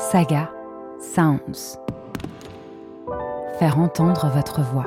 Saga 0.00 0.50
Sounds. 0.98 1.78
Faire 3.58 3.78
entendre 3.78 4.30
votre 4.34 4.62
voix. 4.62 4.86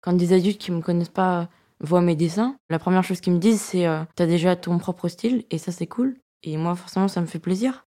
Quand 0.00 0.14
des 0.14 0.32
adultes 0.32 0.58
qui 0.58 0.72
me 0.72 0.80
connaissent 0.82 1.08
pas 1.08 1.48
voient 1.80 2.02
mes 2.02 2.16
dessins, 2.16 2.56
la 2.70 2.80
première 2.80 3.04
chose 3.04 3.20
qu'ils 3.20 3.32
me 3.34 3.38
disent 3.38 3.60
c'est 3.60 3.86
euh, 3.86 4.02
t'as 4.16 4.26
déjà 4.26 4.56
ton 4.56 4.78
propre 4.78 5.06
style 5.06 5.44
et 5.50 5.58
ça 5.58 5.70
c'est 5.70 5.86
cool. 5.86 6.16
Et 6.42 6.56
moi 6.56 6.74
forcément 6.74 7.06
ça 7.06 7.20
me 7.20 7.26
fait 7.26 7.38
plaisir. 7.38 7.86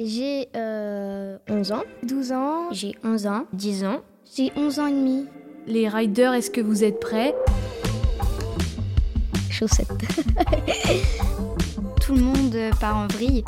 J'ai 0.00 0.48
euh, 0.56 1.38
11 1.48 1.72
ans. 1.72 1.84
12 2.02 2.32
ans. 2.32 2.72
J'ai 2.72 2.96
11 3.04 3.26
ans. 3.28 3.44
10 3.52 3.84
ans. 3.84 4.00
J'ai 4.36 4.52
11 4.56 4.80
ans 4.80 4.86
et 4.88 4.92
demi. 4.92 5.26
Les 5.66 5.88
riders, 5.88 6.34
est-ce 6.34 6.50
que 6.50 6.60
vous 6.60 6.82
êtes 6.82 6.98
prêts? 6.98 7.34
Chaussettes. 9.50 9.88
Tout 12.04 12.14
le 12.14 12.20
monde 12.22 12.54
part 12.80 12.98
en 12.98 13.06
vrille. 13.06 13.44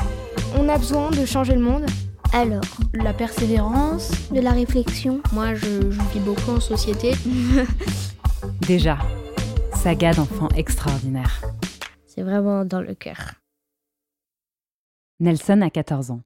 On 0.57 0.67
a 0.67 0.79
besoin 0.79 1.11
de 1.11 1.25
changer 1.25 1.53
le 1.53 1.61
monde. 1.61 1.85
Alors, 2.33 2.63
La 2.93 3.13
persévérance 3.13 4.11
De 4.31 4.41
la 4.41 4.51
réflexion. 4.51 5.21
moi 5.31 5.53
je, 5.53 5.91
je 5.91 6.01
vis 6.11 6.19
beaucoup 6.19 6.51
en 6.51 6.59
société. 6.59 7.11
Déjà, 8.67 8.97
saga 9.75 10.13
d'enfants 10.13 10.49
extraordinaires. 10.55 11.41
C'est 12.07 12.23
vraiment 12.23 12.65
dans 12.65 12.81
le 12.81 12.95
cœur. 12.95 13.35
Nelson 15.19 15.61
a 15.61 15.69
14 15.69 16.09
ans. 16.11 16.21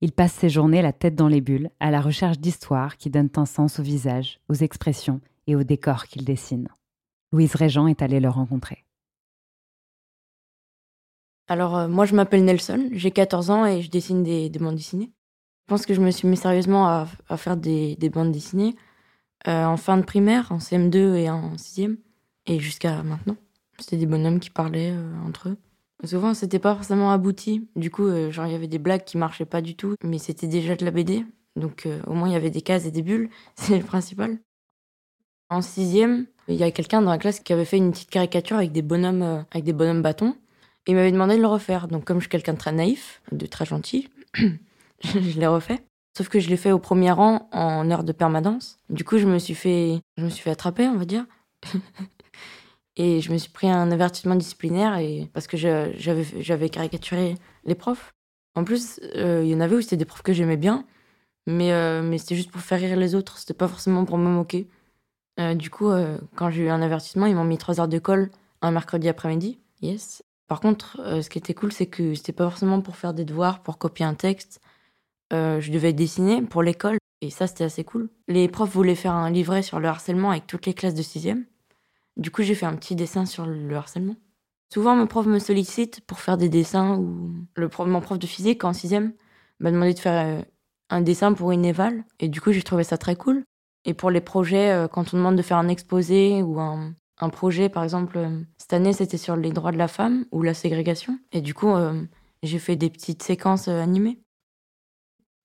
Il 0.00 0.10
passe 0.10 0.32
ses 0.32 0.48
journées 0.48 0.82
la 0.82 0.92
tête 0.92 1.14
dans 1.14 1.28
les 1.28 1.40
bulles 1.40 1.70
à 1.78 1.92
la 1.92 2.00
recherche 2.00 2.38
d'histoires 2.40 2.96
qui 2.96 3.10
donnent 3.10 3.30
un 3.36 3.46
sens 3.46 3.78
au 3.78 3.82
visage, 3.84 4.40
aux 4.48 4.54
expressions 4.54 5.20
et 5.46 5.54
aux 5.54 5.62
décors 5.62 6.06
qu'il 6.06 6.24
dessine. 6.24 6.68
Louise 7.32 7.54
Régent 7.54 7.86
est 7.86 8.02
allée 8.02 8.18
le 8.18 8.28
rencontrer. 8.28 8.84
Alors 11.50 11.76
euh, 11.76 11.88
moi 11.88 12.06
je 12.06 12.14
m'appelle 12.14 12.44
Nelson, 12.44 12.88
j'ai 12.92 13.10
14 13.10 13.50
ans 13.50 13.66
et 13.66 13.82
je 13.82 13.90
dessine 13.90 14.22
des, 14.22 14.48
des 14.48 14.58
bandes 14.60 14.76
dessinées. 14.76 15.10
Je 15.66 15.74
pense 15.74 15.84
que 15.84 15.94
je 15.94 16.00
me 16.00 16.12
suis 16.12 16.28
mis 16.28 16.36
sérieusement 16.36 16.86
à, 16.86 17.36
faire 17.36 17.56
des, 17.56 17.96
des 17.96 18.08
bandes 18.08 18.30
dessinées 18.30 18.76
euh, 19.48 19.64
en 19.64 19.76
fin 19.76 19.96
de 19.96 20.04
primaire, 20.04 20.52
en 20.52 20.58
CM2 20.58 21.16
et 21.16 21.28
en 21.28 21.56
6e, 21.56 21.96
et 22.46 22.60
jusqu'à 22.60 23.02
maintenant. 23.02 23.36
C'était 23.80 23.96
des 23.96 24.06
bonhommes 24.06 24.38
qui 24.38 24.50
parlaient 24.50 24.92
euh, 24.92 25.12
entre 25.26 25.48
eux. 25.48 25.56
Souvent 26.04 26.34
c'était 26.34 26.60
pas 26.60 26.76
forcément 26.76 27.10
abouti, 27.10 27.68
du 27.74 27.90
coup 27.90 28.08
genre 28.30 28.46
il 28.46 28.52
y 28.52 28.54
avait 28.54 28.68
des 28.68 28.78
blagues 28.78 29.04
qui 29.04 29.18
marchaient 29.18 29.44
pas 29.44 29.60
du 29.60 29.74
tout, 29.74 29.96
mais 30.04 30.18
c'était 30.18 30.46
déjà 30.46 30.76
de 30.76 30.84
la 30.84 30.92
BD, 30.92 31.26
donc 31.56 31.86
au 32.06 32.14
moins 32.14 32.28
il 32.28 32.32
y 32.32 32.36
avait 32.36 32.50
des 32.50 32.62
cases 32.62 32.86
et 32.86 32.92
des 32.92 33.02
bulles, 33.02 33.28
c'est 33.56 33.76
le 33.76 33.84
principal. 33.84 34.38
En 35.50 35.62
sixième, 35.62 36.26
il 36.46 36.54
y 36.54 36.62
a 36.62 36.70
quelqu'un 36.70 37.02
dans 37.02 37.10
la 37.10 37.18
classe 37.18 37.40
qui 37.40 37.52
avait 37.52 37.64
fait 37.64 37.76
une 37.76 37.90
petite 37.90 38.08
caricature 38.08 38.56
avec 38.56 38.70
des 38.70 38.82
bonhommes, 38.82 39.44
avec 39.50 39.64
des 39.64 39.72
bonhommes 39.72 40.00
bâtons. 40.00 40.36
Il 40.86 40.94
m'avait 40.94 41.12
demandé 41.12 41.36
de 41.36 41.40
le 41.40 41.46
refaire. 41.46 41.88
Donc 41.88 42.04
comme 42.04 42.18
je 42.18 42.22
suis 42.22 42.30
quelqu'un 42.30 42.54
de 42.54 42.58
très 42.58 42.72
naïf, 42.72 43.22
de 43.32 43.46
très 43.46 43.64
gentil, 43.64 44.08
je 44.34 45.38
l'ai 45.38 45.46
refait. 45.46 45.82
Sauf 46.16 46.28
que 46.28 46.40
je 46.40 46.48
l'ai 46.48 46.56
fait 46.56 46.72
au 46.72 46.78
premier 46.78 47.12
rang 47.12 47.48
en 47.52 47.90
heure 47.90 48.04
de 48.04 48.12
permanence. 48.12 48.78
Du 48.88 49.04
coup, 49.04 49.18
je 49.18 49.26
me 49.26 49.38
suis 49.38 49.54
fait, 49.54 50.00
je 50.16 50.24
me 50.24 50.30
suis 50.30 50.42
fait 50.42 50.50
attraper, 50.50 50.88
on 50.88 50.96
va 50.96 51.04
dire. 51.04 51.24
et 52.96 53.20
je 53.20 53.32
me 53.32 53.38
suis 53.38 53.50
pris 53.50 53.70
un 53.70 53.90
avertissement 53.92 54.34
disciplinaire 54.34 54.96
et 54.96 55.28
parce 55.32 55.46
que 55.46 55.56
j'avais 55.56 56.68
caricaturé 56.68 57.36
les 57.64 57.74
profs. 57.74 58.12
En 58.56 58.64
plus, 58.64 59.00
euh, 59.16 59.42
il 59.44 59.50
y 59.50 59.54
en 59.54 59.60
avait 59.60 59.76
où 59.76 59.80
c'était 59.80 59.96
des 59.96 60.04
profs 60.04 60.22
que 60.22 60.32
j'aimais 60.32 60.56
bien, 60.56 60.84
mais 61.46 61.72
euh, 61.72 62.02
mais 62.02 62.18
c'était 62.18 62.34
juste 62.34 62.50
pour 62.50 62.60
faire 62.60 62.80
rire 62.80 62.96
les 62.96 63.14
autres. 63.14 63.38
C'était 63.38 63.54
pas 63.54 63.68
forcément 63.68 64.04
pour 64.04 64.18
me 64.18 64.28
moquer. 64.28 64.68
Euh, 65.38 65.54
du 65.54 65.70
coup, 65.70 65.90
quand 66.34 66.50
j'ai 66.50 66.64
eu 66.64 66.68
un 66.68 66.82
avertissement, 66.82 67.26
ils 67.26 67.36
m'ont 67.36 67.44
mis 67.44 67.58
trois 67.58 67.80
heures 67.80 67.88
de 67.88 67.98
colle 67.98 68.30
un 68.62 68.72
mercredi 68.72 69.08
après-midi. 69.08 69.58
Yes. 69.80 70.22
Par 70.50 70.58
contre, 70.58 71.00
euh, 71.02 71.22
ce 71.22 71.30
qui 71.30 71.38
était 71.38 71.54
cool, 71.54 71.70
c'est 71.70 71.86
que 71.86 72.12
c'était 72.16 72.32
pas 72.32 72.42
forcément 72.50 72.80
pour 72.80 72.96
faire 72.96 73.14
des 73.14 73.24
devoirs, 73.24 73.62
pour 73.62 73.78
copier 73.78 74.04
un 74.04 74.14
texte. 74.14 74.60
Euh, 75.32 75.60
je 75.60 75.70
devais 75.70 75.92
dessiner 75.92 76.42
pour 76.42 76.64
l'école, 76.64 76.98
et 77.20 77.30
ça, 77.30 77.46
c'était 77.46 77.62
assez 77.62 77.84
cool. 77.84 78.10
Les 78.26 78.48
profs 78.48 78.72
voulaient 78.72 78.96
faire 78.96 79.12
un 79.12 79.30
livret 79.30 79.62
sur 79.62 79.78
le 79.78 79.86
harcèlement 79.86 80.32
avec 80.32 80.48
toutes 80.48 80.66
les 80.66 80.74
classes 80.74 80.96
de 80.96 81.02
6e. 81.02 81.44
Du 82.16 82.32
coup, 82.32 82.42
j'ai 82.42 82.56
fait 82.56 82.66
un 82.66 82.74
petit 82.74 82.96
dessin 82.96 83.26
sur 83.26 83.46
le 83.46 83.76
harcèlement. 83.76 84.16
Souvent, 84.74 84.96
mes 84.96 85.06
profs 85.06 85.28
me 85.28 85.38
sollicitent 85.38 86.00
pour 86.00 86.18
faire 86.18 86.36
des 86.36 86.48
dessins, 86.48 86.96
ou 86.96 87.30
le 87.54 87.70
mon 87.86 88.00
prof 88.00 88.18
de 88.18 88.26
physique 88.26 88.64
en 88.64 88.72
6e 88.72 89.12
m'a 89.60 89.70
demandé 89.70 89.94
de 89.94 90.00
faire 90.00 90.40
euh, 90.40 90.42
un 90.88 91.00
dessin 91.00 91.32
pour 91.32 91.52
une 91.52 91.64
éval, 91.64 92.02
et 92.18 92.26
du 92.26 92.40
coup, 92.40 92.50
j'ai 92.50 92.64
trouvé 92.64 92.82
ça 92.82 92.98
très 92.98 93.14
cool. 93.14 93.44
Et 93.84 93.94
pour 93.94 94.10
les 94.10 94.20
projets, 94.20 94.88
quand 94.90 95.14
on 95.14 95.16
demande 95.16 95.36
de 95.36 95.42
faire 95.42 95.58
un 95.58 95.68
exposé 95.68 96.42
ou 96.42 96.58
un, 96.58 96.92
un 97.20 97.28
projet, 97.28 97.68
par 97.68 97.84
exemple, 97.84 98.18
euh, 98.18 98.40
cette 98.56 98.72
année, 98.72 98.92
c'était 98.92 99.18
sur 99.18 99.36
les 99.36 99.52
droits 99.52 99.72
de 99.72 99.78
la 99.78 99.88
femme 99.88 100.24
ou 100.32 100.42
la 100.42 100.54
ségrégation. 100.54 101.18
Et 101.32 101.40
du 101.40 101.54
coup, 101.54 101.70
euh, 101.70 102.02
j'ai 102.42 102.58
fait 102.58 102.76
des 102.76 102.90
petites 102.90 103.22
séquences 103.22 103.68
euh, 103.68 103.80
animées. 103.80 104.18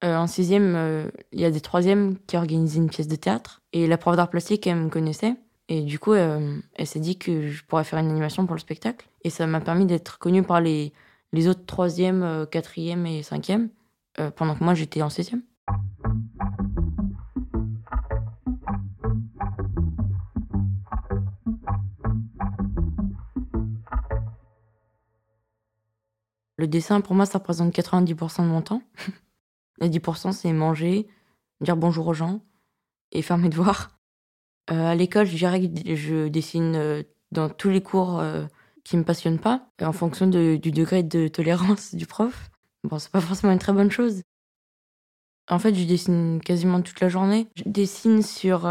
Euh, 0.04 0.16
en 0.16 0.28
sixième, 0.28 1.10
il 1.32 1.40
y 1.40 1.46
a 1.46 1.52
des 1.52 1.62
troisièmes 1.62 2.18
qui 2.28 2.38
organisaient 2.38 2.80
une 2.80 2.90
pièce 2.90 3.08
de 3.08 3.16
théâtre. 3.16 3.62
Et 3.74 3.88
la 3.88 3.98
prof 3.98 4.16
d'art 4.16 4.30
plastique, 4.30 4.68
elle 4.68 4.78
me 4.78 4.90
connaissait. 4.90 5.36
Et 5.68 5.82
du 5.82 5.98
coup, 5.98 6.14
elle 6.14 6.62
s'est 6.84 7.00
dit 7.00 7.18
que 7.18 7.48
je 7.48 7.64
pourrais 7.64 7.84
faire 7.84 7.98
une 7.98 8.10
animation 8.10 8.46
pour 8.46 8.54
le 8.54 8.60
spectacle. 8.60 9.08
Et 9.24 9.32
ça 9.32 9.48
m'a 9.48 9.62
permis 9.62 9.88
d'être 9.88 10.20
connue 10.20 10.44
par 10.44 10.62
les, 10.62 10.94
les 11.34 11.48
autres 11.48 11.66
troisièmes, 11.66 12.46
quatrièmes 12.52 13.08
et 13.08 13.24
cinquièmes, 13.24 13.70
pendant 14.36 14.54
que 14.54 14.64
moi, 14.64 14.76
j'étais 14.76 15.02
en 15.02 15.10
sixième. 15.10 15.42
Le 26.58 26.68
dessin, 26.68 27.02
pour 27.02 27.16
moi, 27.16 27.26
ça 27.26 27.40
représente 27.40 27.74
90% 27.74 28.44
de 28.44 28.48
mon 28.48 28.62
temps. 28.62 28.82
Les 29.82 29.90
10%, 29.90 30.32
c'est 30.32 30.54
manger, 30.54 31.08
dire 31.62 31.76
bonjour 31.76 32.08
aux 32.08 32.14
gens 32.14 32.42
et 33.12 33.22
faire 33.22 33.38
mes 33.38 33.50
devoirs. 33.50 34.00
Euh, 34.72 34.88
à 34.88 34.96
l'école, 34.96 35.26
je 35.26 35.36
dirais 35.36 35.62
que 35.62 35.96
je 35.96 36.28
dessine 36.28 36.76
euh, 36.76 37.04
dans 37.32 37.50
tous 37.50 37.70
les 37.70 37.82
cours 37.82 38.20
euh, 38.20 38.46
qui 38.84 38.98
me 38.98 39.04
passionnent 39.04 39.40
pas, 39.40 39.70
en 39.82 39.92
fonction 39.92 40.28
du 40.28 40.60
degré 40.60 41.04
de 41.04 41.28
tolérance 41.28 41.94
du 41.94 42.06
prof. 42.06 42.50
Bon, 42.84 43.00
c'est 43.00 43.12
pas 43.12 43.22
forcément 43.22 43.54
une 43.54 43.60
très 43.60 43.74
bonne 43.74 43.92
chose. 43.92 44.22
En 45.50 45.60
fait, 45.60 45.76
je 45.76 45.84
dessine 45.84 46.40
quasiment 46.42 46.82
toute 46.82 47.00
la 47.02 47.10
journée. 47.10 47.48
Je 47.56 47.64
dessine 47.66 48.24
sur, 48.24 48.62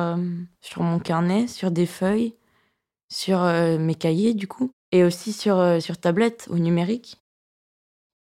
sur 0.60 0.82
mon 0.82 0.98
carnet, 0.98 1.46
sur 1.46 1.70
des 1.70 1.86
feuilles, 1.86 2.34
sur 3.08 3.44
mes 3.44 3.94
cahiers, 3.94 4.34
du 4.34 4.48
coup, 4.48 4.72
et 4.90 5.04
aussi 5.04 5.32
sur, 5.32 5.80
sur 5.80 5.98
tablette 5.98 6.48
au 6.50 6.58
numérique. 6.58 7.23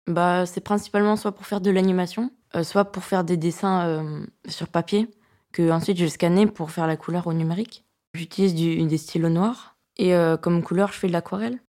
Bah, 0.07 0.45
c'est 0.45 0.61
principalement 0.61 1.15
soit 1.15 1.31
pour 1.31 1.45
faire 1.45 1.61
de 1.61 1.71
l'animation, 1.71 2.31
euh, 2.55 2.63
soit 2.63 2.85
pour 2.85 3.03
faire 3.03 3.23
des 3.23 3.37
dessins 3.37 3.87
euh, 3.87 4.25
sur 4.47 4.67
papier, 4.67 5.09
que 5.53 5.71
ensuite 5.71 5.97
je 5.97 6.07
scanner 6.07 6.45
pour 6.47 6.71
faire 6.71 6.87
la 6.87 6.97
couleur 6.97 7.27
au 7.27 7.33
numérique. 7.33 7.85
J'utilise 8.13 8.53
des 8.53 8.97
stylos 8.97 9.29
noirs 9.29 9.77
et 9.97 10.13
euh, 10.13 10.37
comme 10.37 10.61
couleur, 10.61 10.91
je 10.91 10.99
fais 10.99 11.07
de 11.07 11.13
l'aquarelle. 11.13 11.59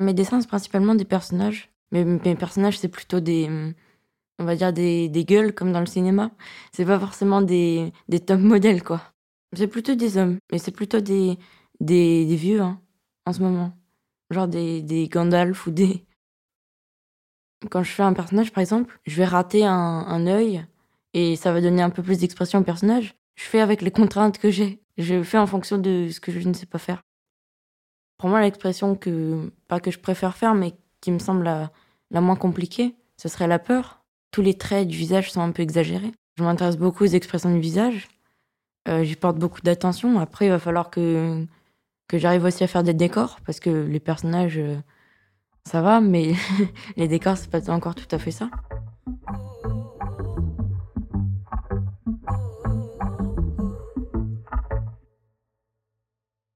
Mes 0.00 0.14
dessins, 0.14 0.40
c'est 0.40 0.48
principalement 0.48 0.94
des 0.94 1.04
personnages. 1.04 1.70
Mais 1.92 2.04
mes 2.04 2.36
personnages, 2.36 2.78
c'est 2.78 2.88
plutôt 2.88 3.20
des, 3.20 3.48
on 4.38 4.44
va 4.44 4.56
dire 4.56 4.72
des, 4.72 5.08
des 5.08 5.24
gueules 5.24 5.54
comme 5.54 5.72
dans 5.72 5.80
le 5.80 5.86
cinéma. 5.86 6.30
C'est 6.72 6.84
pas 6.86 6.98
forcément 6.98 7.42
des, 7.42 7.92
des 8.08 8.20
top 8.20 8.40
modèles, 8.40 8.82
quoi. 8.82 9.02
C'est 9.54 9.66
plutôt 9.68 9.94
des 9.94 10.16
hommes, 10.16 10.38
mais 10.52 10.58
c'est 10.58 10.70
plutôt 10.70 11.00
des, 11.00 11.38
des, 11.80 12.24
des 12.26 12.36
vieux, 12.36 12.60
hein, 12.60 12.80
en 13.26 13.32
ce 13.32 13.40
moment. 13.42 13.72
Genre 14.30 14.48
des, 14.48 14.82
des 14.82 15.08
Gandalf 15.08 15.66
ou 15.66 15.72
des, 15.72 16.04
quand 17.68 17.82
je 17.82 17.90
fais 17.90 18.02
un 18.02 18.12
personnage, 18.12 18.52
par 18.52 18.62
exemple, 18.62 18.98
je 19.06 19.16
vais 19.16 19.24
rater 19.24 19.64
un, 19.64 20.26
œil 20.26 20.64
et 21.12 21.36
ça 21.36 21.52
va 21.52 21.60
donner 21.60 21.82
un 21.82 21.90
peu 21.90 22.02
plus 22.02 22.18
d'expression 22.18 22.60
au 22.60 22.62
personnage. 22.62 23.14
Je 23.34 23.44
fais 23.44 23.60
avec 23.60 23.82
les 23.82 23.90
contraintes 23.90 24.38
que 24.38 24.50
j'ai. 24.50 24.80
Je 24.96 25.22
fais 25.22 25.38
en 25.38 25.46
fonction 25.46 25.78
de 25.78 26.08
ce 26.10 26.20
que 26.20 26.32
je 26.32 26.46
ne 26.48 26.54
sais 26.54 26.66
pas 26.66 26.78
faire. 26.78 27.02
Pour 28.18 28.28
moi, 28.28 28.40
l'expression 28.40 28.94
que, 28.94 29.50
pas 29.66 29.80
que 29.80 29.90
je 29.90 29.98
préfère 29.98 30.36
faire, 30.36 30.54
mais 30.54 30.74
qui 31.00 31.10
me 31.10 31.18
semble 31.18 31.44
la, 31.44 31.70
la 32.10 32.20
moins 32.20 32.36
compliquée, 32.36 32.94
ce 33.16 33.28
serait 33.28 33.48
la 33.48 33.58
peur. 33.58 34.02
Tous 34.30 34.42
les 34.42 34.54
traits 34.54 34.86
du 34.86 34.96
visage 34.96 35.32
sont 35.32 35.40
un 35.40 35.52
peu 35.52 35.62
exagérés. 35.62 36.12
Je 36.36 36.44
m'intéresse 36.44 36.76
beaucoup 36.76 37.04
aux 37.04 37.08
expressions 37.08 37.52
du 37.52 37.60
visage. 37.60 38.08
Euh, 38.88 39.04
J'y 39.04 39.16
porte 39.16 39.38
beaucoup 39.38 39.60
d'attention. 39.60 40.18
Après, 40.20 40.46
il 40.46 40.50
va 40.50 40.58
falloir 40.58 40.90
que, 40.90 41.44
que 42.08 42.18
j'arrive 42.18 42.44
aussi 42.44 42.64
à 42.64 42.66
faire 42.66 42.82
des 42.82 42.94
décors, 42.94 43.38
parce 43.44 43.60
que 43.60 43.70
les 43.70 44.00
personnages, 44.00 44.58
euh, 44.58 44.76
ça 45.64 45.82
va, 45.82 46.00
mais 46.00 46.34
les 46.96 47.08
décors, 47.08 47.36
c'est 47.36 47.50
pas 47.50 47.70
encore 47.70 47.94
tout 47.94 48.08
à 48.10 48.18
fait 48.18 48.30
ça. 48.30 48.50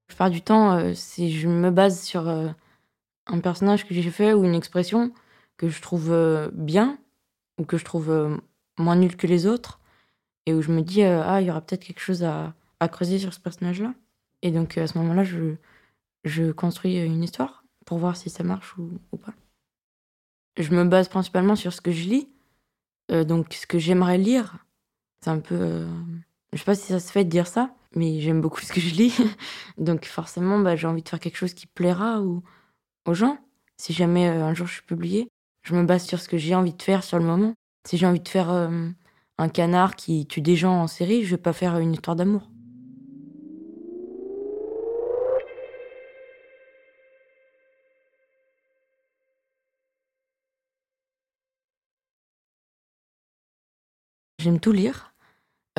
La 0.01 0.17
plupart 0.17 0.29
du 0.29 0.41
temps, 0.41 0.73
euh, 0.73 0.93
c'est 0.93 1.29
je 1.29 1.47
me 1.47 1.71
base 1.71 2.01
sur 2.01 2.29
euh, 2.29 2.49
un 3.27 3.39
personnage 3.39 3.85
que 3.85 3.93
j'ai 3.93 4.09
fait 4.09 4.33
ou 4.33 4.45
une 4.45 4.55
expression 4.55 5.11
que 5.57 5.67
je 5.69 5.81
trouve 5.81 6.11
euh, 6.11 6.49
bien 6.53 6.97
ou 7.57 7.65
que 7.65 7.77
je 7.77 7.85
trouve 7.85 8.39
moins 8.77 8.95
nul 8.95 9.15
que 9.15 9.27
les 9.27 9.45
autres 9.45 9.79
et 10.45 10.53
où 10.53 10.61
je 10.61 10.71
me 10.71 10.81
dis 10.81 11.03
ah 11.03 11.39
il 11.41 11.47
y 11.47 11.49
aura 11.49 11.61
peut-être 11.61 11.85
quelque 11.85 12.01
chose 12.01 12.23
à, 12.23 12.53
à 12.81 12.89
creuser 12.89 13.19
sur 13.19 13.33
ce 13.33 13.39
personnage-là. 13.39 13.93
Et 14.41 14.51
donc 14.51 14.77
à 14.77 14.87
ce 14.87 14.97
moment-là, 14.97 15.23
je, 15.23 15.55
je 16.25 16.51
construis 16.51 16.97
une 16.97 17.23
histoire 17.23 17.64
pour 17.85 17.99
voir 17.99 18.17
si 18.17 18.29
ça 18.29 18.43
marche 18.43 18.77
ou, 18.77 19.17
pas. 19.17 19.33
Je 20.57 20.73
me 20.73 20.83
base 20.85 21.07
principalement 21.07 21.55
sur 21.55 21.73
ce 21.73 21.81
que 21.81 21.91
je 21.91 22.09
lis, 22.09 22.29
donc 23.09 23.53
ce 23.53 23.67
que 23.67 23.79
j'aimerais 23.79 24.17
lire. 24.17 24.65
C'est 25.21 25.29
un 25.29 25.39
peu. 25.39 25.85
je 26.53 26.57
sais 26.57 26.65
pas 26.65 26.75
si 26.75 26.87
ça 26.87 26.99
se 26.99 27.11
fait 27.11 27.23
de 27.23 27.29
dire 27.29 27.47
ça, 27.47 27.73
mais 27.95 28.19
j'aime 28.21 28.41
beaucoup 28.41 28.61
ce 28.61 28.71
que 28.71 28.79
je 28.79 28.93
lis. 28.95 29.17
donc 29.77 30.05
forcément, 30.05 30.59
bah, 30.59 30.75
j'ai 30.75 30.87
envie 30.87 31.03
de 31.03 31.09
faire 31.09 31.19
quelque 31.19 31.37
chose 31.37 31.53
qui 31.53 31.67
plaira 31.67 32.21
ou, 32.21 32.43
aux 33.05 33.13
gens. 33.13 33.37
Si 33.77 33.91
jamais 33.93 34.27
un 34.27 34.53
jour 34.53 34.67
je 34.67 34.73
suis 34.73 34.83
publiée, 34.83 35.27
je 35.63 35.75
me 35.75 35.83
base 35.83 36.05
sur 36.05 36.19
ce 36.19 36.29
que 36.29 36.37
j'ai 36.37 36.55
envie 36.55 36.73
de 36.73 36.81
faire 36.81 37.03
sur 37.03 37.19
le 37.19 37.25
moment. 37.25 37.53
Si 37.85 37.97
j'ai 37.97 38.07
envie 38.07 38.21
de 38.21 38.29
faire 38.29 38.49
un 38.49 39.49
canard 39.49 39.95
qui 39.95 40.25
tue 40.25 40.41
des 40.41 40.55
gens 40.55 40.81
en 40.81 40.87
série, 40.87 41.23
je 41.23 41.31
vais 41.31 41.41
pas 41.41 41.53
faire 41.53 41.77
une 41.77 41.93
histoire 41.93 42.15
d'amour. 42.15 42.49
J'aime 54.45 54.59
tout 54.59 54.73
lire, 54.73 55.11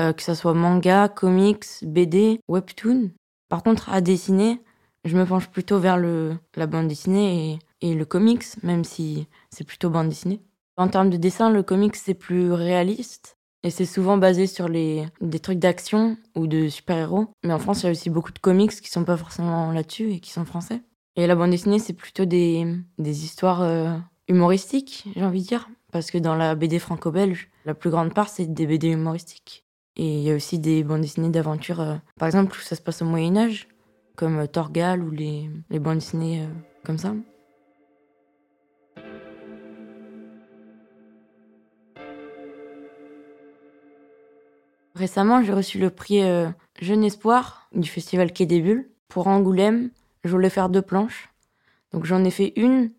euh, 0.00 0.12
que 0.12 0.24
ce 0.24 0.34
soit 0.34 0.52
manga, 0.52 1.08
comics, 1.08 1.64
BD, 1.82 2.40
webtoon. 2.48 3.12
Par 3.48 3.62
contre, 3.62 3.90
à 3.90 4.00
dessiner, 4.00 4.60
je 5.04 5.16
me 5.16 5.24
penche 5.24 5.46
plutôt 5.46 5.78
vers 5.78 5.96
le, 5.96 6.36
la 6.56 6.66
bande 6.66 6.88
dessinée 6.88 7.60
et, 7.80 7.90
et 7.90 7.94
le 7.94 8.04
comics, 8.04 8.42
même 8.64 8.82
si 8.82 9.28
c'est 9.50 9.62
plutôt 9.62 9.88
bande 9.88 10.08
dessinée. 10.08 10.42
En 10.76 10.88
termes 10.88 11.10
de 11.10 11.16
dessin, 11.16 11.48
le 11.48 11.62
comics 11.62 11.94
c'est 11.94 12.14
plus 12.14 12.50
réaliste 12.50 13.38
et 13.62 13.70
c'est 13.70 13.86
souvent 13.86 14.16
basé 14.16 14.48
sur 14.48 14.66
les, 14.66 15.06
des 15.20 15.38
trucs 15.38 15.60
d'action 15.60 16.16
ou 16.34 16.48
de 16.48 16.68
super-héros. 16.68 17.28
Mais 17.44 17.52
en 17.52 17.60
France, 17.60 17.84
il 17.84 17.86
y 17.86 17.88
a 17.88 17.92
aussi 17.92 18.10
beaucoup 18.10 18.32
de 18.32 18.40
comics 18.40 18.72
qui 18.72 18.90
sont 18.90 19.04
pas 19.04 19.16
forcément 19.16 19.70
là-dessus 19.70 20.10
et 20.10 20.18
qui 20.18 20.32
sont 20.32 20.44
français. 20.44 20.82
Et 21.14 21.28
la 21.28 21.36
bande 21.36 21.52
dessinée, 21.52 21.78
c'est 21.78 21.92
plutôt 21.92 22.24
des, 22.24 22.66
des 22.98 23.24
histoires 23.24 23.62
euh, 23.62 23.96
humoristiques, 24.26 25.04
j'ai 25.14 25.24
envie 25.24 25.42
de 25.42 25.46
dire. 25.46 25.68
Parce 25.92 26.10
que 26.10 26.18
dans 26.18 26.34
la 26.34 26.56
BD 26.56 26.80
franco-belge, 26.80 27.48
la 27.66 27.74
plus 27.74 27.90
grande 27.90 28.14
part, 28.14 28.28
c'est 28.28 28.46
des 28.46 28.66
BD 28.66 28.88
humoristiques. 28.88 29.64
Et 29.96 30.18
il 30.18 30.22
y 30.22 30.30
a 30.30 30.36
aussi 30.36 30.58
des 30.58 30.84
bandes 30.84 31.00
dessinées 31.00 31.30
d'aventure, 31.30 31.80
euh, 31.80 31.96
par 32.16 32.28
exemple, 32.28 32.56
où 32.56 32.60
ça 32.60 32.76
se 32.76 32.80
passe 32.80 33.02
au 33.02 33.04
Moyen-Âge, 33.04 33.68
comme 34.14 34.38
euh, 34.38 34.46
Torgal 34.46 35.02
ou 35.02 35.10
les, 35.10 35.50
bandes 35.80 35.98
dessinées 35.98 36.42
euh, 36.42 36.48
comme 36.84 36.96
ça. 36.96 37.12
Récemment, 44.94 45.42
j'ai 45.42 45.52
reçu 45.52 45.78
le 45.78 45.90
prix 45.90 46.22
Jeune 46.80 47.04
Espoir 47.04 47.68
du 47.74 47.86
festival 47.86 48.32
Quai 48.32 48.46
des 48.46 48.62
Bulles. 48.62 48.88
Pour 49.08 49.26
Angoulême, 49.26 49.90
je 50.24 50.30
voulais 50.30 50.48
faire 50.48 50.70
deux 50.70 50.80
planches. 50.80 51.28
Donc 51.92 52.06
j'en 52.06 52.24
ai 52.24 52.30
fait 52.30 52.54
une 52.56 52.92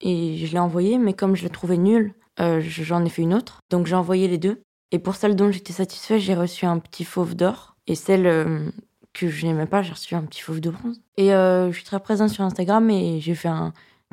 et 0.00 0.36
je 0.36 0.52
l'ai 0.52 0.60
envoyée, 0.60 0.98
mais 0.98 1.14
comme 1.14 1.34
je 1.34 1.42
l'ai 1.42 1.50
trouvée 1.50 1.78
nulle, 1.78 2.14
euh, 2.40 2.60
j'en 2.60 3.04
ai 3.04 3.08
fait 3.08 3.22
une 3.22 3.34
autre. 3.34 3.60
Donc 3.70 3.86
j'ai 3.86 3.94
envoyé 3.94 4.28
les 4.28 4.38
deux. 4.38 4.62
Et 4.90 4.98
pour 4.98 5.14
celle 5.14 5.36
dont 5.36 5.50
j'étais 5.50 5.72
satisfaite, 5.72 6.20
j'ai 6.20 6.34
reçu 6.34 6.66
un 6.66 6.78
petit 6.78 7.04
fauve 7.04 7.34
d'or. 7.34 7.76
Et 7.86 7.94
celle 7.94 8.26
euh, 8.26 8.70
que 9.12 9.28
je 9.28 9.46
n'aimais 9.46 9.66
pas, 9.66 9.82
j'ai 9.82 9.92
reçu 9.92 10.14
un 10.14 10.22
petit 10.22 10.40
fauve 10.40 10.60
de 10.60 10.70
bronze. 10.70 11.00
Et 11.16 11.34
euh, 11.34 11.70
je 11.70 11.76
suis 11.76 11.84
très 11.84 12.00
présente 12.00 12.30
sur 12.30 12.44
Instagram 12.44 12.88
et 12.90 13.20
j'ai 13.20 13.34
fait 13.34 13.50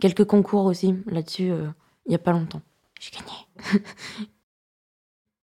quelques 0.02 0.26
concours 0.26 0.66
aussi 0.66 0.96
là-dessus 1.08 1.52
il 2.06 2.10
n'y 2.10 2.16
a 2.16 2.20
pas 2.20 2.32
longtemps. 2.32 2.62
J'ai 3.00 3.12
gagné. 3.12 3.82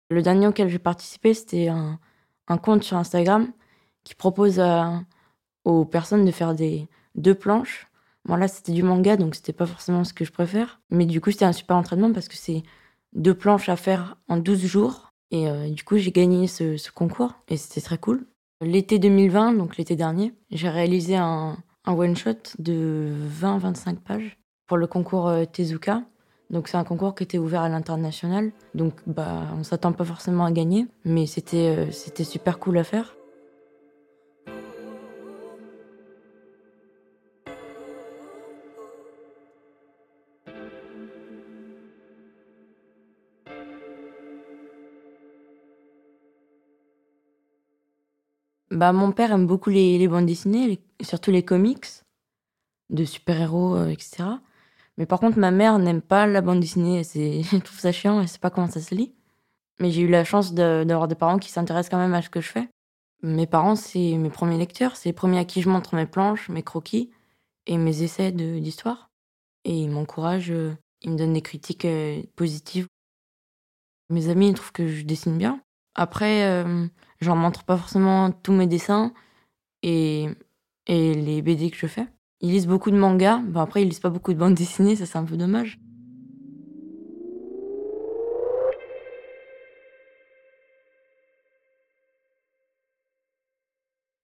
Le 0.09 0.21
dernier 0.21 0.47
auquel 0.47 0.69
j'ai 0.69 0.79
participé, 0.79 1.33
c'était 1.33 1.67
un, 1.67 1.99
un, 2.47 2.57
compte 2.57 2.83
sur 2.83 2.95
Instagram 2.97 3.51
qui 4.05 4.15
propose 4.15 4.61
aux 5.65 5.85
personnes 5.85 6.23
de 6.23 6.31
faire 6.31 6.55
des 6.55 6.87
deux 7.15 7.35
planches 7.35 7.86
Bon, 8.27 8.35
là, 8.35 8.49
c'était 8.49 8.73
du 8.73 8.83
manga, 8.83 9.15
donc 9.15 9.35
c'était 9.35 9.53
pas 9.53 9.65
forcément 9.65 10.03
ce 10.03 10.13
que 10.13 10.25
je 10.25 10.31
préfère. 10.31 10.81
Mais 10.89 11.05
du 11.05 11.21
coup, 11.21 11.31
c'était 11.31 11.45
un 11.45 11.53
super 11.53 11.77
entraînement 11.77 12.11
parce 12.11 12.27
que 12.27 12.35
c'est 12.35 12.63
deux 13.13 13.33
planches 13.33 13.69
à 13.69 13.77
faire 13.77 14.17
en 14.27 14.37
12 14.37 14.65
jours. 14.65 15.13
Et 15.31 15.49
euh, 15.49 15.69
du 15.69 15.83
coup, 15.83 15.97
j'ai 15.97 16.11
gagné 16.11 16.47
ce, 16.47 16.91
concours 16.91 17.35
et 17.47 17.57
c'était 17.57 17.81
très 17.81 17.97
cool. 17.97 18.25
L'été 18.61 18.99
2020, 18.99 19.53
donc 19.53 19.77
l'été 19.77 19.95
dernier, 19.95 20.33
j'ai 20.51 20.69
réalisé 20.69 21.15
un, 21.15 21.57
one-shot 21.85 22.55
de 22.59 23.13
20-25 23.41 23.95
pages 23.97 24.37
pour 24.67 24.77
le 24.77 24.87
concours 24.87 25.27
euh, 25.27 25.45
Tezuka. 25.45 26.03
Donc 26.49 26.67
c'est 26.67 26.77
un 26.77 26.83
concours 26.83 27.15
qui 27.15 27.23
était 27.23 27.37
ouvert 27.37 27.61
à 27.61 27.69
l'international. 27.69 28.51
Donc 28.73 28.93
bah 29.05 29.43
on 29.57 29.63
s'attend 29.63 29.91
pas 29.91 30.05
forcément 30.05 30.45
à 30.45 30.51
gagner, 30.51 30.87
mais 31.03 31.25
c'était 31.25 31.75
euh, 31.77 31.91
c'était 31.91 32.23
super 32.23 32.59
cool 32.59 32.77
à 32.77 32.83
faire. 32.83 33.15
Bah, 48.77 48.93
mon 48.93 49.11
père 49.11 49.31
aime 49.31 49.47
beaucoup 49.47 49.71
les, 49.71 50.07
bandes 50.07 50.27
dessinées, 50.27 50.79
surtout 51.01 51.31
les 51.31 51.43
comics 51.43 52.03
de 52.91 53.05
super-héros, 53.05 53.75
euh, 53.75 53.87
etc. 53.87 54.23
Mais 54.97 55.07
par 55.07 55.19
contre, 55.19 55.39
ma 55.39 55.49
mère 55.49 55.79
n'aime 55.79 56.01
pas 56.01 56.27
la 56.27 56.41
bande 56.41 56.59
dessinée. 56.59 57.01
Elle, 57.15 57.61
trouve 57.63 57.79
ça 57.79 57.91
chiant, 57.91 58.21
elle 58.21 58.27
sait 58.27 58.37
pas 58.37 58.51
comment 58.51 58.69
ça 58.69 58.79
se 58.79 58.93
lit. 58.93 59.15
Mais 59.79 59.89
j'ai 59.89 60.03
eu 60.03 60.07
la 60.07 60.23
chance 60.23 60.53
d'avoir 60.53 61.07
des 61.07 61.15
parents 61.15 61.39
qui 61.39 61.49
s'intéressent 61.49 61.89
quand 61.89 61.97
même 61.97 62.13
à 62.13 62.21
ce 62.21 62.29
que 62.29 62.39
je 62.39 62.49
fais. 62.49 62.69
Mes 63.23 63.47
parents, 63.47 63.75
c'est 63.75 64.15
mes 64.15 64.29
premiers 64.29 64.59
lecteurs. 64.59 64.95
C'est 64.95 65.09
les 65.09 65.13
premiers 65.13 65.39
à 65.39 65.45
qui 65.45 65.63
je 65.63 65.69
montre 65.69 65.95
mes 65.95 66.05
planches, 66.05 66.47
mes 66.49 66.61
croquis 66.61 67.09
et 67.65 67.79
mes 67.79 68.03
essais 68.03 68.31
d'histoire. 68.31 69.09
Et 69.65 69.75
ils 69.75 69.89
m'encouragent, 69.89 70.51
euh, 70.51 70.77
ils 71.01 71.09
me 71.11 71.17
donnent 71.17 71.33
des 71.33 71.41
critiques 71.41 71.85
euh, 71.85 72.21
positives. 72.35 72.85
Mes 74.11 74.29
amis, 74.29 74.49
ils 74.49 74.53
trouvent 74.53 74.71
que 74.71 74.87
je 74.87 75.03
dessine 75.03 75.39
bien. 75.39 75.61
Après, 75.95 76.63
J'en 77.19 77.35
montre 77.35 77.63
pas 77.63 77.77
forcément 77.77 78.31
tous 78.31 78.53
mes 78.53 78.67
dessins 78.67 79.13
et, 79.83 80.27
et 80.85 81.13
les 81.13 81.41
BD 81.41 81.71
que 81.71 81.77
je 81.77 81.87
fais. 81.87 82.07
Ils 82.41 82.51
lisent 82.51 82.67
beaucoup 82.67 82.91
de 82.91 82.97
mangas. 82.97 83.39
Bon, 83.39 83.59
après, 83.61 83.81
ils 83.81 83.87
lisent 83.87 83.99
pas 83.99 84.09
beaucoup 84.09 84.33
de 84.33 84.37
bandes 84.37 84.53
dessinées, 84.53 84.95
ça 84.95 85.05
c'est 85.05 85.17
un 85.17 85.25
peu 85.25 85.37
dommage. 85.37 85.79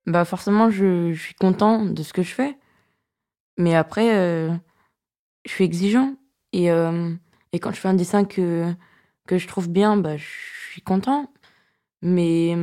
Bah 0.05 0.25
forcément, 0.25 0.69
je, 0.69 1.13
suis 1.13 1.33
content 1.33 1.85
de 1.85 2.03
ce 2.03 2.13
que 2.13 2.23
je 2.23 2.33
fais. 2.33 2.57
Mais 3.57 3.75
après, 3.75 4.15
euh, 4.17 4.53
je 5.45 5.51
suis 5.51 5.63
exigeant. 5.63 6.15
Et, 6.51 6.71
euh, 6.71 7.13
et 7.53 7.59
quand 7.59 7.71
je 7.71 7.79
fais 7.79 7.87
un 7.87 7.93
dessin 7.93 8.25
que, 8.25 8.73
que 9.27 9.37
je 9.37 9.47
trouve 9.47 9.69
bien, 9.69 9.97
bah, 9.97 10.17
je 10.17 10.25
suis 10.71 10.81
content. 10.81 11.31
Mais, 12.01 12.55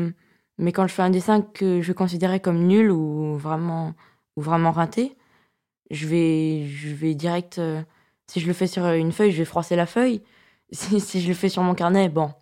mais 0.61 0.73
quand 0.73 0.87
je 0.87 0.93
fais 0.95 1.02
un 1.02 1.11
dessin 1.11 1.40
que 1.43 1.81
je 1.81 1.93
considérais 1.93 2.40
comme 2.40 2.67
nul 2.67 2.90
ou 2.90 3.37
vraiment, 3.37 3.95
ou 4.37 4.43
vraiment 4.43 4.73
raté, 4.73 5.17
je 5.90 6.07
vais, 6.07 6.67
je 6.67 6.95
vais 6.95 7.14
direct. 7.14 7.59
Euh, 7.59 7.83
si 8.29 8.40
je 8.40 8.47
le 8.47 8.52
fais 8.52 8.67
sur 8.67 8.87
une 8.87 9.12
feuille, 9.12 9.33
je 9.33 9.38
vais 9.38 9.45
froisser 9.45 9.76
la 9.76 9.87
feuille. 9.87 10.23
Si, 10.73 11.00
si 11.00 11.21
je 11.21 11.29
le 11.29 11.35
fais 11.35 11.49
sur 11.49 11.64
mon 11.64 11.75
carnet, 11.75 12.09
bon, 12.09 12.33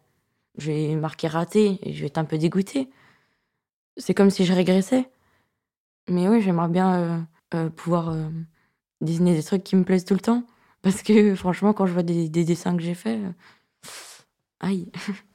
je 0.58 0.70
vais 0.70 0.96
marquer 0.96 1.28
raté 1.28 1.78
et 1.82 1.94
je 1.94 2.00
vais 2.00 2.08
être 2.08 2.18
un 2.18 2.26
peu 2.26 2.36
dégoûté. 2.36 2.90
C'est 3.96 4.14
comme 4.14 4.30
si 4.30 4.44
je 4.44 4.52
régressais. 4.52 5.10
Mais 6.10 6.28
oui, 6.28 6.42
j'aimerais 6.42 6.68
bien 6.68 6.94
euh, 6.94 7.20
euh, 7.54 7.70
pouvoir 7.70 8.14
dessiner 9.00 9.34
des 9.34 9.42
trucs 9.42 9.64
qui 9.64 9.76
me 9.76 9.84
plaisent 9.84 10.04
tout 10.04 10.14
le 10.14 10.20
temps. 10.20 10.44
Parce 10.82 11.02
que 11.02 11.34
franchement, 11.36 11.72
quand 11.72 11.86
je 11.86 11.94
vois 11.94 12.02
des, 12.02 12.28
des 12.28 12.44
dessins 12.44 12.76
que 12.76 12.82
j'ai 12.82 12.94
faits, 12.94 13.20
aïe. 14.60 14.90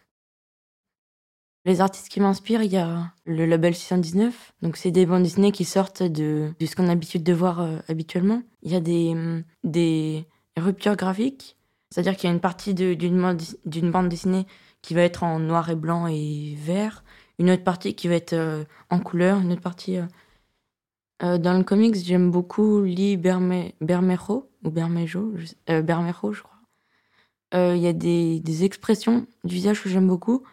Les 1.66 1.80
artistes 1.80 2.10
qui 2.10 2.20
m'inspirent, 2.20 2.62
il 2.62 2.74
y 2.74 2.78
a 2.78 3.14
le 3.26 3.46
label 3.46 3.74
619. 3.74 4.54
Donc, 4.62 4.76
c'est 4.76 4.92
des 4.92 5.06
bandes 5.06 5.24
dessinées 5.24 5.54
qui 5.54 5.64
sortent 5.64 6.04
de, 6.04 6.54
ce 6.60 6.76
qu'on 6.76 6.84
a 6.84 6.88
l'habitude 6.88 7.24
de 7.24 7.32
voir 7.32 7.62
euh, 7.62 7.78
habituellement. 7.88 8.44
Il 8.64 8.72
y 8.72 8.76
a 8.76 8.82
des, 8.82 9.16
mm, 9.16 9.44
des 9.64 10.26
ruptures 10.58 10.98
graphiques. 10.98 11.56
C'est-à-dire 11.90 12.18
qu'il 12.18 12.28
y 12.28 12.32
a 12.32 12.36
une 12.36 12.42
partie 12.42 12.74
d'une 12.74 13.92
bande 13.92 14.10
dessinée 14.10 14.46
qui 14.82 14.94
va 14.94 15.04
être 15.04 15.24
en 15.24 15.40
noir 15.40 15.70
et 15.70 15.76
blanc 15.76 16.08
et 16.08 16.56
vert. 16.58 17.04
Une 17.40 17.50
autre 17.50 17.64
partie 17.64 17.96
qui 17.96 18.10
va 18.10 18.16
être 18.16 18.34
euh, 18.34 18.66
en 18.90 19.00
couleur. 19.00 19.40
Une 19.40 19.54
autre 19.54 19.62
partie. 19.62 20.00
Euh, 21.24 21.38
dans 21.38 21.54
le 21.54 21.64
comics, 21.64 21.96
j'aime 21.96 22.30
beaucoup 22.30 22.82
Lee 22.82 23.16
Bermejo, 23.16 24.50
ou 24.66 24.70
Bermejo, 24.70 25.34
Bermejo, 25.68 26.34
je 26.34 26.42
crois. 26.42 26.52
Il 27.54 27.78
y 27.78 27.88
a 27.88 27.94
des 27.94 28.64
expressions 28.64 29.28
du 29.44 29.54
visage 29.54 29.82
que 29.84 29.88
j'aime 29.88 30.08
beaucoup 30.08 30.44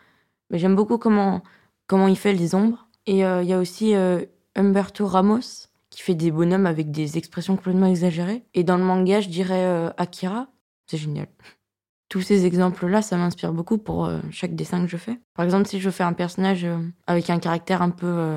mais 0.51 0.59
j'aime 0.59 0.77
beaucoup 0.77 0.99
comment, 0.99 1.43
comment 1.87 2.09
il 2.09 2.17
fait 2.17 2.33
les 2.33 2.55
ombres. 2.55 2.89
Et 3.07 3.25
euh, 3.25 3.43
il 3.43 3.49
y 3.49 3.53
a 3.53 3.59
aussi 3.59 3.95
euh, 3.95 4.25
Humberto 4.57 5.07
Ramos 5.07 5.69
qui 5.91 6.03
fait 6.03 6.15
des 6.15 6.31
bonhommes 6.31 6.67
avec 6.67 6.91
des 6.91 7.19
expressions 7.19 7.57
complètement 7.57 7.87
exagérées. 7.87 8.45
Et 8.55 8.63
dans 8.63 8.77
le 8.77 8.85
manga, 8.85 9.21
je 9.21 9.29
dirais 9.29 9.65
euh, 9.65 9.91
Akira. 9.97 10.49
C'est 10.87 10.99
génial. 10.99 11.27
Tous 12.09 12.21
ces 12.21 12.47
exemples-là, 12.47 13.03
ça 13.03 13.17
m'inspire 13.17 13.53
beaucoup 13.53 13.79
pour 13.79 14.11
chaque 14.33 14.57
dessin 14.57 14.83
que 14.83 14.91
je 14.91 14.97
fais. 14.97 15.21
Par 15.35 15.45
exemple, 15.45 15.69
si 15.69 15.79
je 15.79 15.91
fais 15.91 16.03
un 16.03 16.13
personnage 16.13 16.67
avec 17.07 17.31
un 17.31 17.39
caractère 17.39 17.83
un 17.83 17.91
peu 17.91 18.37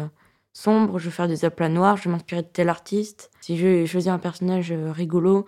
sombre, 0.52 1.00
je 1.00 1.06
vais 1.06 1.12
faire 1.12 1.28
des 1.28 1.44
aplats 1.44 1.70
noirs, 1.70 1.98
je 1.98 2.04
vais 2.04 2.12
m'inspirer 2.12 2.44
de 2.44 2.48
tel 2.48 2.70
artiste. 2.70 3.32
Si 3.42 3.58
je 3.58 3.88
choisis 3.88 4.12
un 4.12 4.20
personnage 4.20 4.72
rigolo, 4.72 5.48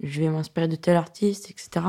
je 0.00 0.20
vais 0.20 0.30
m'inspirer 0.30 0.66
de 0.66 0.74
tel 0.74 0.96
artiste, 0.96 1.48
etc. 1.48 1.86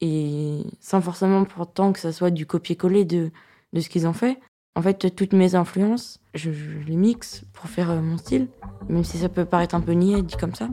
Et 0.00 0.62
sans 0.80 1.02
forcément 1.02 1.44
pourtant 1.44 1.92
que 1.92 1.98
ça 2.00 2.10
soit 2.10 2.30
du 2.30 2.46
copier-coller 2.46 3.04
de, 3.04 3.30
de 3.72 3.80
ce 3.80 3.88
qu'ils 3.88 4.06
ont 4.06 4.12
fait. 4.12 4.38
En 4.74 4.82
fait, 4.82 5.14
toutes 5.14 5.32
mes 5.32 5.54
influences, 5.54 6.20
je, 6.34 6.50
les 6.86 6.96
mixe 6.96 7.44
pour 7.52 7.68
faire 7.68 7.90
euh, 7.90 8.00
mon 8.00 8.16
style, 8.16 8.48
même 8.88 9.04
si 9.04 9.18
ça 9.18 9.28
peut 9.28 9.44
paraître 9.44 9.74
un 9.74 9.80
peu 9.80 9.92
niais 9.92 10.22
dit 10.22 10.36
comme 10.36 10.54
ça. 10.54 10.68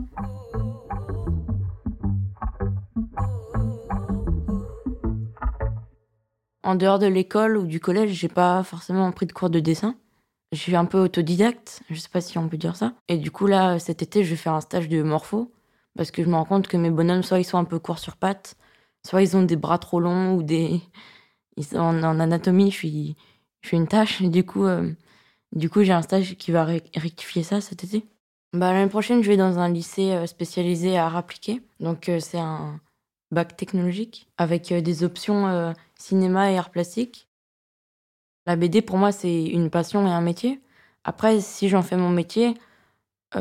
En 6.62 6.74
dehors 6.74 6.98
de 6.98 7.06
l'école 7.06 7.56
ou 7.56 7.66
du 7.66 7.78
collège, 7.78 8.10
j'ai 8.10 8.28
pas 8.28 8.62
forcément 8.64 9.10
pris 9.12 9.26
de 9.26 9.32
cours 9.32 9.50
de 9.50 9.60
dessin. 9.60 9.94
Je 10.52 10.58
suis 10.58 10.76
un 10.76 10.84
peu 10.84 10.98
autodidacte, 10.98 11.82
je 11.90 11.94
sais 11.94 12.08
pas 12.08 12.20
si 12.20 12.38
on 12.38 12.48
peut 12.48 12.56
dire 12.56 12.76
ça. 12.76 12.94
Et 13.08 13.18
du 13.18 13.30
coup, 13.30 13.46
là, 13.46 13.78
cet 13.78 14.02
été, 14.02 14.24
je 14.24 14.30
vais 14.30 14.36
faire 14.36 14.54
un 14.54 14.60
stage 14.60 14.88
de 14.88 15.02
morpho, 15.02 15.52
parce 15.96 16.10
que 16.10 16.22
je 16.22 16.28
me 16.28 16.34
rends 16.34 16.44
compte 16.44 16.68
que 16.68 16.76
mes 16.76 16.90
bonhommes, 16.90 17.22
soit 17.22 17.38
ils 17.38 17.44
sont 17.44 17.58
un 17.58 17.64
peu 17.64 17.78
courts 17.78 17.98
sur 17.98 18.16
pattes, 18.16 18.56
soit 19.06 19.22
ils 19.22 19.36
ont 19.36 19.42
des 19.42 19.56
bras 19.56 19.78
trop 19.78 20.00
longs 20.00 20.34
ou 20.36 20.42
des. 20.42 20.80
En, 21.74 22.02
anatomie, 22.20 22.70
je 22.70 22.76
suis, 22.76 23.16
une 23.72 23.88
tâche. 23.88 24.20
Et 24.20 24.28
du 24.28 24.44
coup, 24.44 24.64
euh, 24.64 24.92
coup 25.70 25.82
j'ai 25.82 25.92
un 25.92 26.02
stage 26.02 26.36
qui 26.36 26.52
va 26.52 26.64
rectifier 26.64 27.42
ça 27.42 27.60
cet 27.60 27.84
été. 27.84 28.04
Bah, 28.52 28.72
L'année 28.72 28.90
prochaine, 28.90 29.22
je 29.22 29.28
vais 29.28 29.36
dans 29.36 29.58
un 29.58 29.68
lycée 29.68 30.12
euh, 30.12 30.26
spécialisé 30.26 30.98
à 30.98 31.14
appliqué. 31.16 31.62
Donc, 31.80 32.08
euh, 32.08 32.20
c'est 32.20 32.38
un 32.38 32.80
bac 33.30 33.56
technologique 33.56 34.28
avec 34.38 34.72
des 34.72 35.02
options 35.02 35.74
cinéma 35.98 36.52
et 36.52 36.58
art 36.58 36.70
plastique. 36.70 37.28
La 38.46 38.54
BD, 38.54 38.82
pour 38.82 38.98
moi, 38.98 39.10
c'est 39.10 39.44
une 39.46 39.68
passion 39.68 40.06
et 40.06 40.10
un 40.10 40.20
métier. 40.20 40.60
Après, 41.02 41.40
si 41.40 41.68
j'en 41.68 41.82
fais 41.82 41.96
mon 41.96 42.10
métier, 42.10 42.54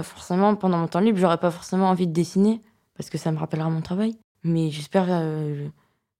forcément, 0.02 0.56
pendant 0.56 0.80
mon 0.80 0.88
temps 0.88 1.02
libre, 1.02 1.20
j'aurais 1.20 1.38
pas 1.38 1.52
forcément 1.52 1.90
envie 1.90 2.08
de 2.08 2.14
dessiner 2.14 2.62
parce 2.96 3.12
que 3.12 3.20
ça 3.20 3.32
me 3.32 3.38
rappellera 3.38 3.70
mon 3.70 3.82
travail. 3.82 4.18
Mais 4.44 4.72
j'espère 4.72 5.06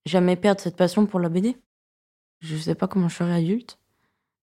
jamais 0.06 0.36
perdre 0.36 0.62
cette 0.62 0.76
passion 0.76 1.08
pour 1.08 1.20
la 1.20 1.30
BD. 1.30 1.58
Je 2.42 2.56
sais 2.58 2.76
pas 2.76 2.88
comment 2.88 3.10
je 3.10 3.16
serai 3.16 3.34
adulte. 3.34 3.80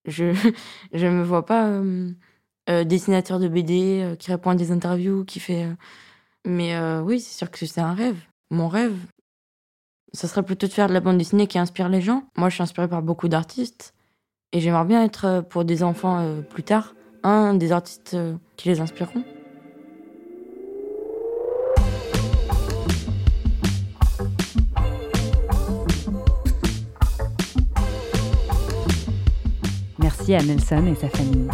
Je 0.04 0.32
je 0.92 1.06
me 1.06 1.22
vois 1.22 1.46
pas 1.46 1.66
euh, 1.66 2.10
euh, 2.70 2.84
dessinateur 2.84 3.38
de 3.38 3.48
BD 3.48 4.00
euh, 4.02 4.16
qui 4.16 4.30
répond 4.30 4.50
à 4.50 4.54
des 4.54 4.72
interviews, 4.72 5.24
qui 5.24 5.40
fait. 5.40 5.68
Mais 6.44 6.76
oui, 7.00 7.20
c'est 7.20 7.38
sûr 7.38 7.50
que 7.50 7.64
c'est 7.64 7.80
un 7.80 7.94
rêve. 7.94 8.20
Mon 8.50 8.66
rêve, 8.66 8.96
ça 10.12 10.26
serait 10.26 10.42
plutôt 10.42 10.66
de 10.66 10.72
faire 10.72 10.88
de 10.88 10.92
la 10.92 10.98
bande 10.98 11.16
dessinée 11.16 11.46
qui 11.46 11.56
inspire 11.56 11.88
les 11.88 12.00
gens. 12.00 12.24
Moi, 12.36 12.48
je 12.48 12.54
suis 12.54 12.64
inspirée 12.64 12.88
par 12.88 13.00
beaucoup 13.00 13.28
d'artistes 13.28 13.94
et 14.50 14.58
j'aimerais 14.58 14.84
bien 14.84 15.04
être 15.04 15.44
pour 15.48 15.64
des 15.64 15.84
enfants 15.84 16.42
plus 16.50 16.64
tard 16.64 16.96
un 17.22 17.54
des 17.54 17.70
artistes 17.70 18.16
qui 18.56 18.70
les 18.70 18.80
inspireront. 18.80 19.22
À 30.34 30.42
Nelson 30.42 30.86
et 30.86 30.94
sa 30.94 31.10
famille. 31.10 31.46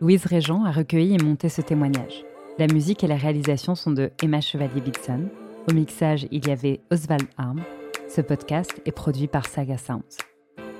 Louise 0.00 0.24
Régent 0.24 0.64
a 0.64 0.72
recueilli 0.72 1.14
et 1.14 1.22
monté 1.22 1.50
ce 1.50 1.60
témoignage. 1.60 2.24
La 2.58 2.66
musique 2.66 3.04
et 3.04 3.06
la 3.06 3.16
réalisation 3.16 3.74
sont 3.74 3.90
de 3.90 4.10
Emma 4.22 4.40
Chevalier-Bitson. 4.40 5.28
Au 5.68 5.74
mixage, 5.74 6.26
il 6.30 6.48
y 6.48 6.50
avait 6.50 6.80
Oswald 6.90 7.26
Arm. 7.36 7.60
Ce 8.08 8.22
podcast 8.22 8.80
est 8.86 8.92
produit 8.92 9.26
par 9.26 9.46
Saga 9.46 9.76
Sounds. 9.76 10.16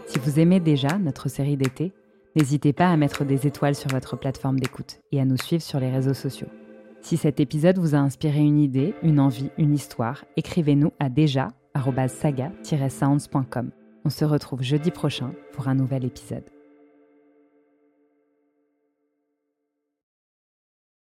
Si 0.06 0.18
vous 0.18 0.40
aimez 0.40 0.60
déjà 0.60 0.96
notre 0.96 1.28
série 1.28 1.58
d'été, 1.58 1.92
n'hésitez 2.34 2.72
pas 2.72 2.88
à 2.88 2.96
mettre 2.96 3.26
des 3.26 3.46
étoiles 3.46 3.74
sur 3.74 3.90
votre 3.90 4.16
plateforme 4.16 4.58
d'écoute 4.58 5.00
et 5.12 5.20
à 5.20 5.26
nous 5.26 5.36
suivre 5.36 5.62
sur 5.62 5.78
les 5.78 5.90
réseaux 5.90 6.14
sociaux. 6.14 6.48
Si 7.02 7.18
cet 7.18 7.38
épisode 7.38 7.76
vous 7.78 7.94
a 7.94 7.98
inspiré 7.98 8.40
une 8.40 8.60
idée, 8.60 8.94
une 9.02 9.20
envie, 9.20 9.50
une 9.58 9.74
histoire, 9.74 10.24
écrivez-nous 10.38 10.92
à 11.00 11.10
déjà 11.10 11.48
saga-sounds.com. 11.74 13.72
On 14.04 14.10
se 14.10 14.24
retrouve 14.24 14.62
jeudi 14.62 14.90
prochain 14.90 15.32
pour 15.52 15.68
un 15.68 15.74
nouvel 15.74 16.04
épisode. 16.04 16.51